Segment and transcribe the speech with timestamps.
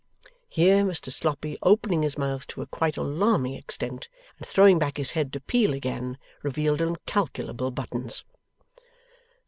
[0.49, 5.11] Here, Mr Sloppy opening his mouth to a quite alarming extent, and throwing back his
[5.11, 8.25] head to peal again, revealed incalculable buttons.